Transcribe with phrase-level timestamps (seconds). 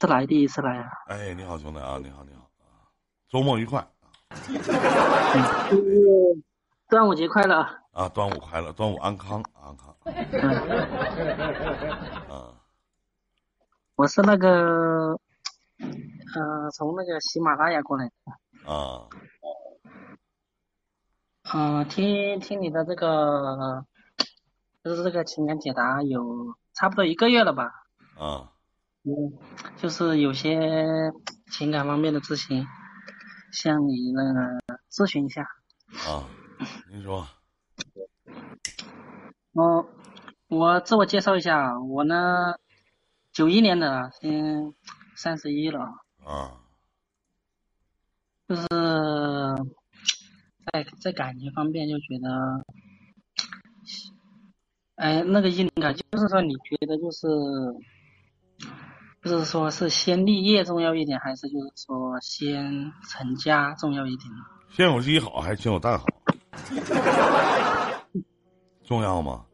[0.00, 0.88] 是来第一次来啊。
[1.08, 2.86] 哎，你好，兄弟啊，你好，你好啊，
[3.28, 3.84] 周末愉快
[6.88, 7.68] 端午节快乐啊！
[7.92, 9.94] 啊，端午快乐，端午安康，安康。
[12.28, 12.54] 啊，
[13.96, 15.18] 我是那个，
[15.78, 18.12] 呃，从那个喜马拉雅过来的。
[18.72, 19.08] 啊，
[21.52, 23.84] 嗯、听听你的这个，
[24.84, 27.72] 就是这个情感解答有差不多一个月了吧？
[28.16, 28.52] 啊，
[29.08, 29.32] 嗯，
[29.78, 30.60] 就是有些
[31.50, 32.66] 情感方面的咨询，
[33.50, 34.58] 向你那个
[34.90, 35.42] 咨询一下。
[36.06, 36.28] 啊，
[36.90, 37.26] 您说，
[39.52, 39.88] 我，
[40.48, 42.56] 我自我介绍一下，我呢，
[43.32, 44.74] 九一年的，先
[45.16, 45.80] 三十一了，
[46.22, 46.60] 啊，
[48.46, 48.66] 就是
[50.70, 52.66] 在在感情方面就觉得，
[54.96, 57.26] 哎，那个依林感，就是说你觉得就是，
[59.22, 64.38] 就是说是先立业重要一点，还是就是说先成家重要一点呢？
[64.70, 66.06] 先有鸡好还是先有蛋好？
[68.84, 69.44] 重要吗？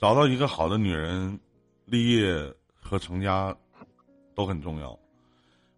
[0.00, 1.38] 找到一个好的女人，
[1.84, 3.54] 立业和成家
[4.34, 4.98] 都很重要。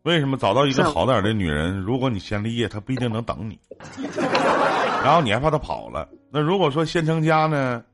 [0.02, 3.58] 为什么找到一个好点儿的女人，如果你先立业，她不一定能等你，
[5.02, 6.08] 然后你还怕她跑了。
[6.30, 7.84] 那如果说先成家呢，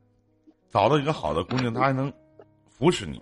[0.71, 2.13] 找到一个好的姑娘，她还能
[2.69, 3.19] 扶持你，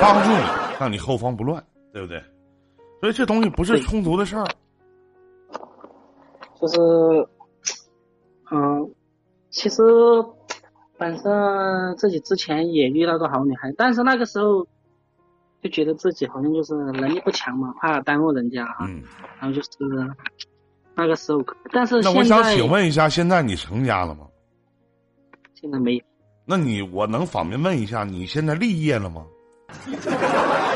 [0.00, 0.42] 帮助你，
[0.80, 2.18] 让你后方不乱，对不对？
[3.00, 4.46] 所以这东西不是对冲突的事儿。
[6.58, 6.78] 就是，
[8.50, 8.90] 嗯，
[9.50, 9.82] 其实
[10.96, 14.66] 本身自己之前也遇到过好女孩，但是那个时候
[15.62, 19.02] 就觉得自己好像就是能力不强嘛，怕耽误人家啊，嗯，
[19.38, 19.68] 然后就是
[20.94, 24.26] 那个时候，但是那我想请问一下，现在你成家了吗？
[25.54, 26.02] 现在没有，
[26.46, 29.26] 那你我能方便问一下，你现在立业了吗？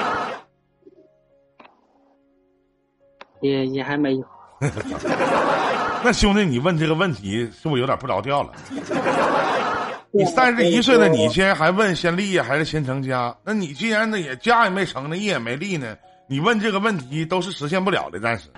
[3.41, 4.25] 也也还没有，
[6.05, 8.53] 那兄弟，你问这个问题是不是有点不着调了？
[10.13, 13.37] 你三十一岁的你，现在还问先立业还是先成家？
[13.45, 15.97] 那你既然那也家也没成呢，业也没立呢，
[16.29, 18.49] 你问这个问题都是实现不了的，暂时。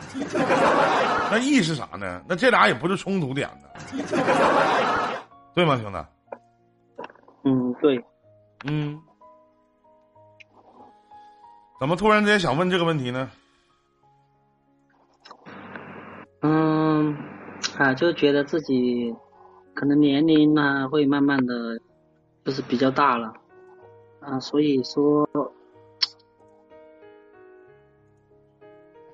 [1.30, 2.22] 那意是啥呢？
[2.28, 3.68] 那这俩也不是冲突点呢，
[5.54, 5.98] 对吗，兄弟？
[7.44, 8.04] 嗯，对，
[8.66, 9.00] 嗯，
[11.80, 13.30] 怎么突然之间想问这个问题呢？
[16.48, 17.16] 嗯，
[17.76, 19.12] 啊，就觉得自己
[19.74, 21.80] 可能年龄呢会慢慢的
[22.44, 23.34] 就是比较大了，
[24.20, 25.28] 啊，所以说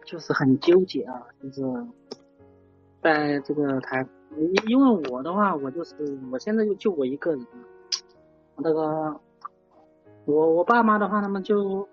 [0.04, 1.62] 就是很纠结啊，就是
[3.00, 4.06] 在这个台，
[4.36, 5.94] 因因为我的话，我就是
[6.30, 7.46] 我现在就就我一个人，
[8.56, 9.18] 那个
[10.26, 11.88] 我我爸妈的话，他们就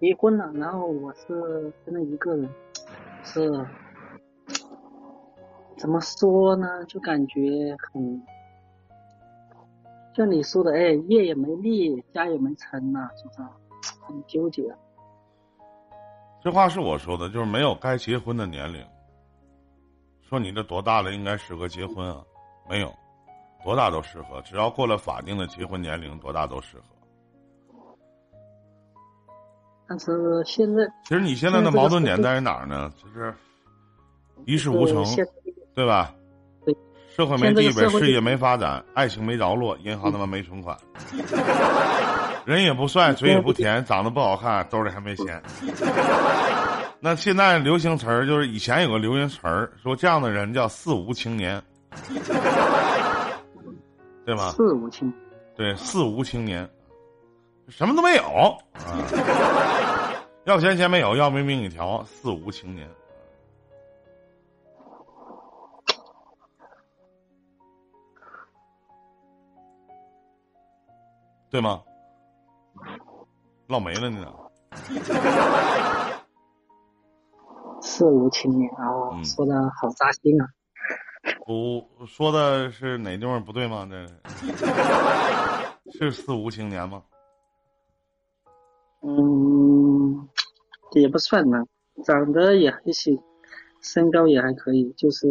[0.00, 2.46] 离婚了，然后我是现在一个人，
[3.24, 3.66] 是。
[5.76, 6.84] 怎么说呢？
[6.86, 8.22] 就感觉很，
[10.14, 13.42] 像你说的，哎，业也没立，家也没成呐、就是
[14.00, 14.62] 很纠结。
[16.40, 18.84] 这话是我说的，就是没有该结婚的年龄。
[20.28, 22.22] 说你这多大了应该适合结婚啊？
[22.68, 22.92] 没有，
[23.64, 26.84] 多大都适合，只要过了法定的结婚年龄，多大都适合。
[29.88, 32.90] 但是现在其实你现在的矛盾点在于哪儿呢？
[32.96, 33.34] 就是
[34.46, 35.04] 一事无成
[35.74, 36.14] 对吧？
[36.64, 36.76] 对，
[37.14, 40.76] 社会没地位，事业没发展，爱情没着落，银行他妈没存款，
[42.44, 45.42] 人也不帅，嘴也不甜，长得不好看，兜里还没钱。
[47.00, 51.60] 那现在流行词儿就是以前有个流行词儿，说这样的人叫四无青年，
[54.24, 54.50] 对吧？
[54.50, 55.12] 四无青，
[55.56, 56.68] 对，四无青年，
[57.68, 58.22] 什么都没有
[58.72, 59.02] 啊，
[60.44, 62.88] 要钱钱没有，要命命一条，四无青年。
[71.52, 71.82] 对吗？
[73.68, 74.32] 唠没了呢。
[77.82, 80.48] 四无青年啊、嗯说的好扎心啊。
[81.46, 83.86] 我说的是哪地方不对吗？
[85.92, 87.02] 这是四无青年吗？
[89.02, 90.26] 嗯，
[90.92, 91.58] 也不算呢，
[92.06, 93.20] 长得也还行，
[93.82, 95.26] 身高也还可以，就是，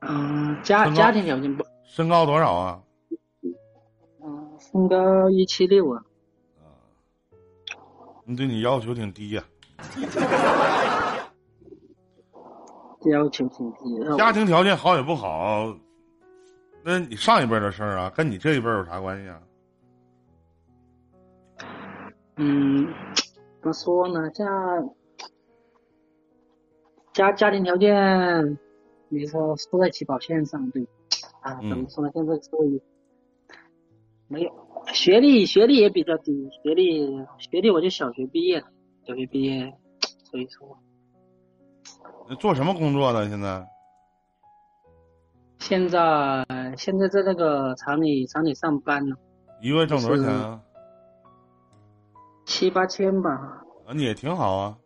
[0.00, 2.82] 嗯，家家庭条件不，身高多少啊？
[4.72, 6.02] 嗯，身高一七六啊。
[8.24, 9.42] 你对你要求挺低呀、
[13.04, 14.16] 要求挺低。
[14.16, 15.76] 家庭条件好也不好，
[16.84, 19.42] 那你上一辈的事儿啊，跟你这一辈儿有啥关系啊？
[22.36, 22.86] 嗯，
[23.60, 24.30] 怎么说呢？
[24.32, 24.88] 像
[27.12, 28.56] 家家庭条件，
[29.08, 30.86] 你说输在起跑线上，对
[31.40, 32.10] 啊，怎么说呢？
[32.14, 32.80] 现在所以
[34.32, 34.50] 没有
[34.94, 37.06] 学历，学历也比较低，学历
[37.38, 38.66] 学历我就小学毕业的，
[39.06, 39.70] 小学毕业，
[40.24, 40.78] 所以说。
[42.40, 43.28] 做什么工作的？
[43.28, 43.68] 现在？
[45.58, 46.46] 现在
[46.78, 49.14] 现在在那个厂里厂里上班呢。
[49.60, 50.62] 一个月挣多少钱啊？
[52.46, 53.30] 七八千吧。
[53.86, 54.78] 啊，你也挺好啊。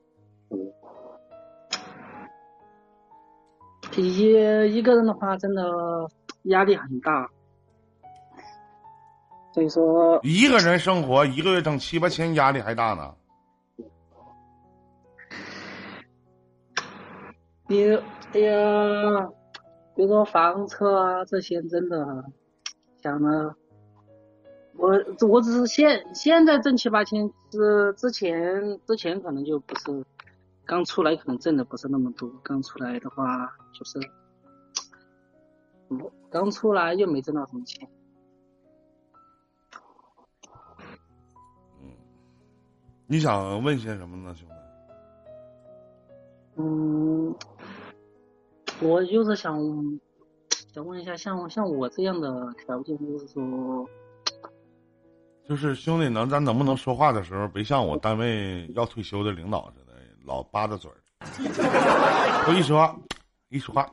[3.96, 4.32] 一
[4.74, 5.62] 一个人的话，真的
[6.44, 7.30] 压力很大。
[9.56, 10.20] 所以说。
[10.22, 13.14] 一个人生活，一个月挣七八千，压力还大呢。
[17.66, 17.90] 你
[18.34, 19.26] 哎呀，
[19.94, 22.22] 比如说房车啊这些，真的
[23.02, 23.56] 想了。
[24.74, 24.90] 我
[25.26, 30.04] 我只是现现在挣七八千，是之前之前可能就不是，
[30.66, 32.28] 刚出来可能挣的不是那么多。
[32.42, 33.98] 刚出来的话就是，
[36.28, 37.88] 刚出来又没挣到什么钱。
[43.06, 44.54] 你想问些什么呢，兄弟？
[46.56, 47.34] 嗯。
[48.80, 49.58] 我就是想
[50.74, 53.88] 想问一下，像像我这样的条件，就是说，
[55.48, 59.94] 就是兄弟，能咱能不能说话的时候，别像我单位要退休的领导似的，
[60.26, 60.96] 老吧着嘴儿。
[62.48, 62.94] 我一说话，
[63.48, 63.90] 一说话，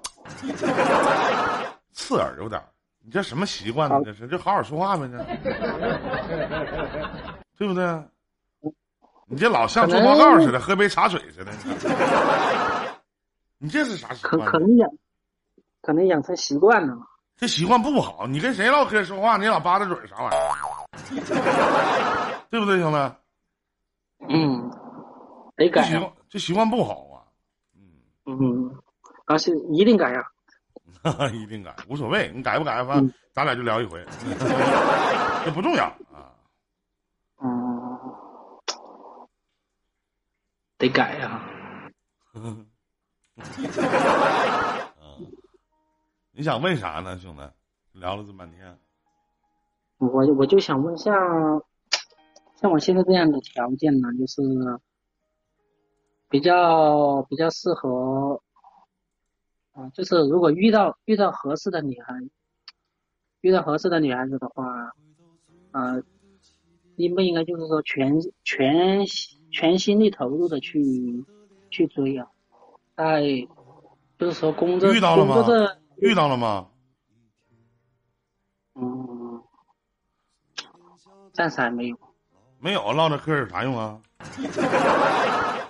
[1.93, 2.61] 刺耳有点
[2.99, 4.01] 你这什么习惯呢？
[4.03, 5.17] 这是，就好好说话呗，这，
[7.57, 8.03] 对不对？
[9.33, 11.51] 你这老像做报告似的，喝杯茶水似的。
[13.57, 14.45] 你这是啥习惯？
[14.45, 14.87] 可可能养，
[15.81, 16.95] 可能养成习惯了。
[17.35, 20.35] 这习惯不好，你跟谁唠嗑说话，你老吧嗒嘴啥玩意
[21.19, 22.45] 儿？
[22.51, 22.97] 对不对，兄弟？
[24.29, 24.69] 嗯，
[25.55, 25.81] 得改。
[25.81, 27.25] 习惯这习惯不好啊。
[27.75, 28.75] 嗯嗯，
[29.25, 30.23] 而且一定改呀。
[31.33, 33.01] 一定改，无所谓，你改不改吧，
[33.33, 34.05] 咱俩就聊一回，
[35.43, 35.83] 这不重要
[36.13, 36.31] 啊。
[37.41, 37.99] 嗯，
[40.83, 41.41] 得改呀。
[42.33, 42.67] 嗯，
[46.33, 47.41] 你想问啥呢，兄弟？
[47.93, 48.77] 聊了这么半天，
[49.97, 51.15] 我我就想问，像
[52.59, 54.41] 像我现在这样的条件呢，就是
[56.27, 58.41] 比较比较适合
[59.71, 62.13] 啊，就是如果遇到遇到合适的女孩，
[63.39, 64.65] 遇到合适的女孩子的话，
[65.71, 65.95] 啊，
[66.97, 69.05] 应不应该就是说全全
[69.53, 71.23] 全心力投入的去
[71.69, 72.27] 去追啊？
[72.97, 73.21] 在，
[74.17, 75.45] 就是说工作遇到了吗？
[75.97, 76.67] 遇到了吗？
[78.75, 79.41] 嗯，
[81.31, 81.95] 暂时还没有。
[82.59, 83.97] 没有唠这嗑有啥用啊？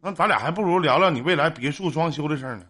[0.00, 2.64] 那咱俩还不如聊聊你未来别墅装修的事儿呢。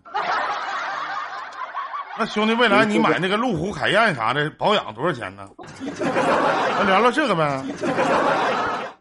[2.19, 5.49] 那兄弟，未来你买那个路虎凯宴啥的，保养多少钱呢？
[5.81, 7.65] 那聊聊这个呗，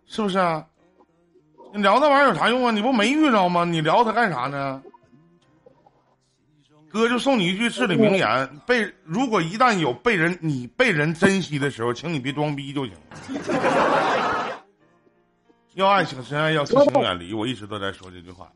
[0.05, 0.65] 是不是啊？
[1.77, 2.71] 你聊那玩意儿有啥用啊？
[2.71, 3.63] 你不没遇着吗？
[3.63, 4.81] 你聊他干啥呢？
[6.89, 12.95] 哥就送你一句至理名言：被如果一旦有被人你被人珍惜的时候，请你别装逼就行。
[15.75, 17.33] 要爱请深爱，要亲情远离。
[17.33, 18.51] 我一直都在说这句话。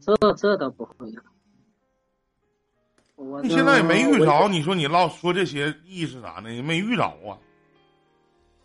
[0.00, 0.92] 这这倒不会。
[3.42, 6.52] 你现在也没遇着，你说你唠说这些意思啥呢？
[6.52, 7.38] 也没遇着啊。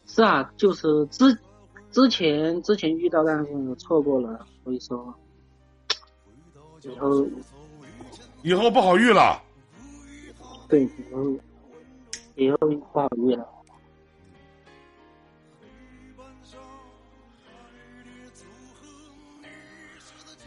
[0.06, 1.40] 是啊，就是之。
[1.94, 5.14] 之前之前遇到，但是错过了，所以说
[6.82, 7.26] 以后
[8.42, 9.40] 以后不好遇了。
[10.68, 11.40] 对，以后
[12.36, 12.58] 以后
[12.92, 13.48] 不好遇了。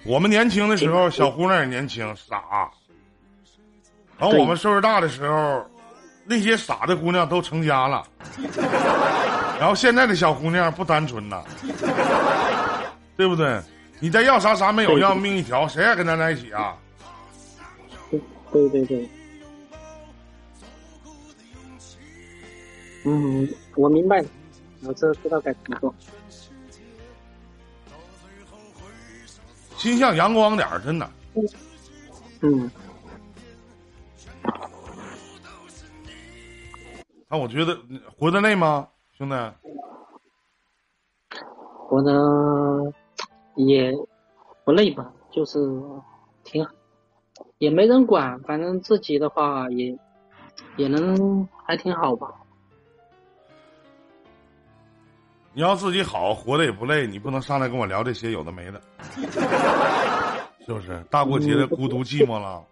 [0.05, 2.71] 我们年轻的时候，小姑娘也年轻傻。
[4.19, 5.65] 等我们岁数大的时候，
[6.25, 8.07] 那些傻的姑娘都成家了。
[9.59, 11.43] 然后现在的小姑娘不单纯呐，
[13.17, 13.61] 对不对？
[13.99, 16.77] 你再要啥啥没有，要命一条，谁还跟咱在一起啊？
[18.53, 19.09] 对对对。
[23.05, 24.23] 嗯，我明白，
[24.83, 25.95] 我这知道该怎么做。
[29.79, 31.11] 心向阳光点儿，真的。
[32.43, 32.71] 嗯。
[37.29, 37.79] 那我觉得
[38.17, 38.87] 活得累吗？
[39.17, 39.35] 兄弟，
[41.89, 42.13] 我呢
[43.55, 43.91] 也
[44.63, 45.59] 不累吧，就是
[46.45, 46.71] 挺好
[47.57, 49.99] 也没人管，反正自己的话也
[50.77, 52.31] 也能还挺好吧。
[55.55, 58.79] 你要自己好，活的也不累，你不能上来跟我聊这些有的没的，
[60.61, 61.03] 是不是？
[61.11, 62.63] 大过节的孤独寂寞了，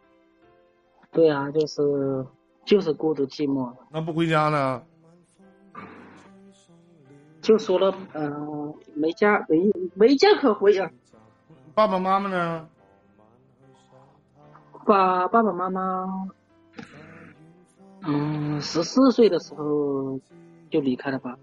[1.10, 2.26] 对啊，就是
[2.66, 4.82] 就是孤独寂寞，那不回家呢？
[7.44, 10.90] 就说了，嗯、没家没没家可回啊。
[11.74, 12.66] 爸爸妈妈呢？
[14.86, 16.06] 爸爸爸妈妈，
[18.06, 20.18] 嗯，十四岁的时候
[20.70, 21.36] 就离开了吧。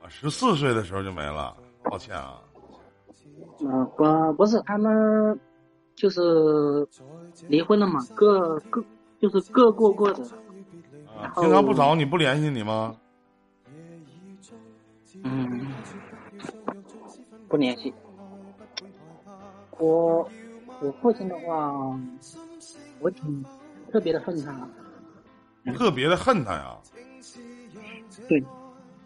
[0.00, 2.40] 啊，十四岁的时候就没了，抱歉啊。
[3.60, 5.40] 嗯、不不是他们，
[5.96, 6.86] 就是
[7.48, 8.84] 离婚了嘛，各各
[9.18, 10.22] 就是各过各的。
[11.18, 12.96] 啊，经常不找你不联系你吗？
[15.22, 15.74] 嗯，
[17.48, 17.94] 不联系。
[19.78, 20.28] 我
[20.80, 21.72] 我父亲的话，
[23.00, 23.44] 我挺
[23.90, 24.68] 特别的恨他。
[25.74, 26.78] 特别的恨他呀？
[28.28, 28.42] 对，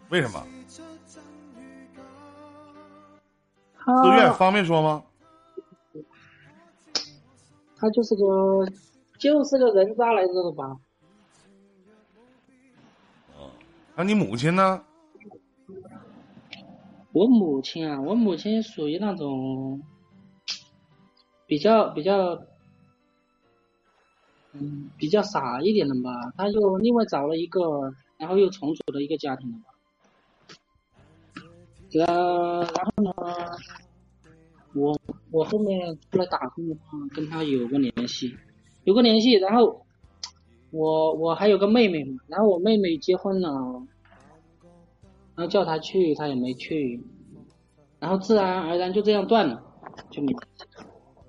[0.09, 0.45] 为什么？
[3.77, 5.03] 他自愿方便说吗？
[7.77, 8.67] 他就是个
[9.17, 10.65] 就是个人渣来着的吧？
[13.37, 13.47] 啊
[13.95, 14.83] 那你母亲呢？
[17.19, 19.81] 我母亲啊，我母亲属于那种
[21.45, 22.41] 比较比较，
[24.53, 26.09] 嗯，比较傻一点的吧。
[26.37, 29.65] 她又另外找了一个，然后又重组了一个家庭了吧。
[32.07, 33.11] 呃，然后呢，
[34.73, 34.97] 我
[35.29, 36.81] 我后面出来打工的话，
[37.13, 38.33] 跟她有过联系，
[38.85, 39.85] 有过联系，然后
[40.71, 43.85] 我我还有个妹妹嘛，然后我妹妹结婚了。
[45.39, 47.01] 然后叫他去，他也没去，
[47.97, 49.63] 然后自然而然就这样断了，
[50.11, 50.33] 就没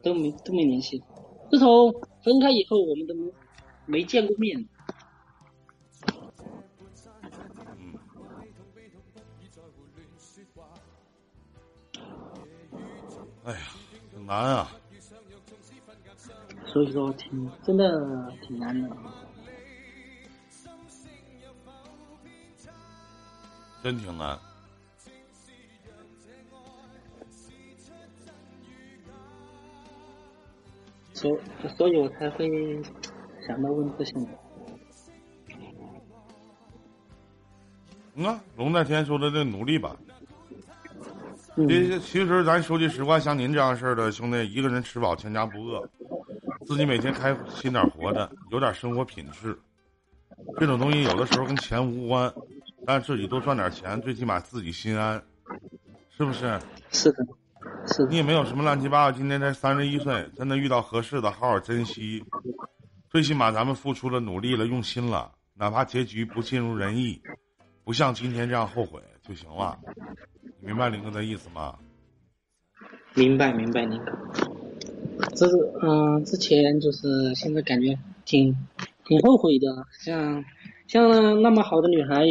[0.02, 1.00] 都没都没联系。
[1.48, 1.92] 自从
[2.24, 3.32] 分开以后，我们都没
[3.86, 4.68] 没见过面。
[13.44, 13.58] 哎呀，
[14.12, 14.72] 挺难啊！
[16.66, 17.86] 所以说挺真的
[18.42, 18.88] 挺难的。
[23.82, 24.38] 真挺难。
[31.12, 31.36] 所
[31.76, 32.80] 所以我才会
[33.46, 34.12] 想到问这些。
[34.16, 34.28] 嗯
[38.26, 39.96] 啊，龙在天说的这努力吧。
[41.56, 45.88] 嗯，其其实咱说句实话，像您这样式儿的兄弟，一个人吃饱全家不饿，
[46.66, 49.58] 自己每天开心点活着，有点生活品质，
[50.58, 52.30] 这种东西有的时候跟钱无关，
[52.90, 55.22] 但自己多赚点钱，最起码自己心安，
[56.10, 56.58] 是不是？
[56.90, 57.24] 是的，
[57.86, 62.24] 是的，你也没有什么乱七八糟，今天才三十一岁，真的遇到合适的，好好珍惜。
[63.08, 67.22] 最起码咱们付出了努力了，用心了，哪怕结局不尽如人意，
[67.84, 69.78] 不像今天这样后悔就行了。
[70.60, 71.78] 你明白林哥的意思吗？
[73.14, 74.06] 明白明白，林哥。
[75.36, 78.52] 这是嗯、之前就是现在感觉挺
[79.04, 80.44] 挺后悔的，像
[80.88, 82.24] 像那么好的女孩，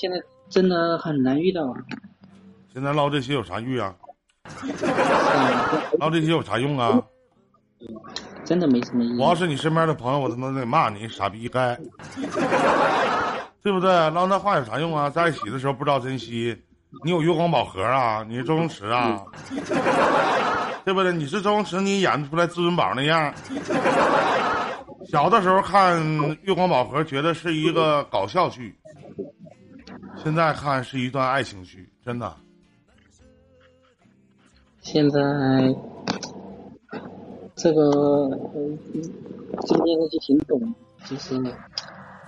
[0.00, 0.16] 现在
[0.48, 1.74] 真的很难遇到啊。
[2.72, 3.92] 现在唠这些有啥用啊？
[5.98, 7.02] 唠这些有啥用啊？
[8.44, 9.26] 真的没什么意义我。
[9.26, 11.76] 要是你身边的朋友，我他妈得骂你傻逼该，
[13.60, 13.90] 对不对？
[14.10, 15.10] 唠那话有啥用啊？
[15.10, 16.56] 在一起的时候不知道珍惜，
[17.04, 18.24] 你有月光宝盒啊？
[18.28, 19.20] 你是周星驰啊？
[20.84, 21.12] 对不对？
[21.12, 23.34] 你是周星驰，你演不出来至尊宝那样。
[25.10, 26.00] 小的时候看
[26.42, 28.78] 月光宝盒，觉得是一个搞笑剧，
[30.28, 32.30] 现在看是一段爱情剧，真的。
[34.80, 35.18] 现在
[37.56, 38.78] 这个呃
[39.66, 40.74] 这个电视剧挺懂，
[41.06, 41.40] 就是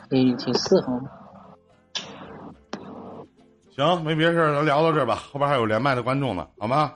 [0.08, 0.98] 挺挺适合。
[3.76, 6.94] 行，没别的事儿，咱聊到这儿吧，后边还有连麦的观众呢，好吗？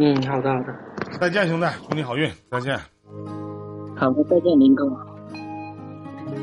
[0.00, 0.74] 嗯，好的好的，
[1.20, 2.76] 再见，兄弟，祝你好运，再见。
[3.96, 4.84] 好的，再见，林哥。